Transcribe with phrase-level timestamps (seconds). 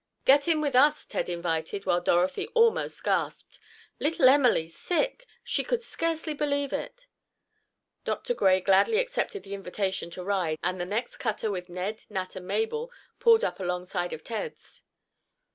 [0.25, 3.59] "Get in with us," Ted invited, while Dorothy almost gasped.
[3.99, 5.27] Little Emily sick!
[5.43, 7.05] She could scarcely believe it.
[8.03, 8.33] Dr.
[8.33, 12.47] Gray gladly accepted the invitation to ride, and the next cutter with Ned, Nat and
[12.47, 14.81] Mabel, pulled up along side of Ted's.